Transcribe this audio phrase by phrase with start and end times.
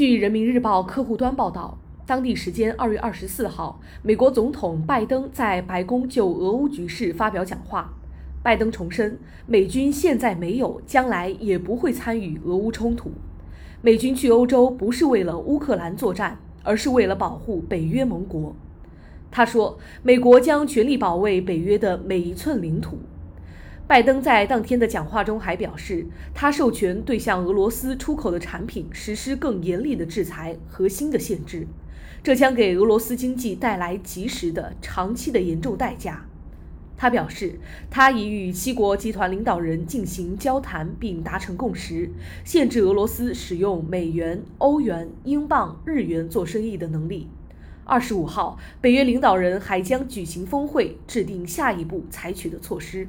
[0.00, 7.92] 据人民日报客户端报道，当地时间二月二十四号，美国总统拜登在白宫就俄乌局势发表讲话。
[8.42, 13.12] 拜登重申，美军现在没有，将来也不会参与俄乌冲突。
[13.82, 18.56] 美军去欧洲不是为了乌克兰作战，而是为了保护北约盟国。
[19.30, 22.96] 他说，美国将全力保卫北约的每一寸领土。
[23.90, 31.66] 拜登在当天的讲话中还表示，他授权对向俄罗斯出口的产品实施更严厉的制裁和新的限制，
[32.22, 36.24] 这将给俄罗斯经济带来及时的、长期的严重代价。
[36.96, 37.58] 他表示，
[37.90, 42.10] 他已与七国集团领导人进行交谈并达成共识，
[42.44, 47.26] 限制俄罗斯使用美元、欧元、英镑、日元做生意的能力。
[47.84, 53.08] 二十五号，北约领导人还将举行峰会，制定下一步采取的措施。